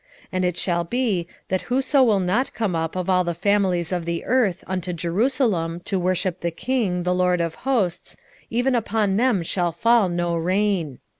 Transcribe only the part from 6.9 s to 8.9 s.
the LORD of hosts, even